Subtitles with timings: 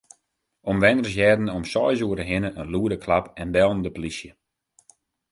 [0.69, 4.31] Omwenners hearden om seis oere hinne in lûde klap en bellen de plysje.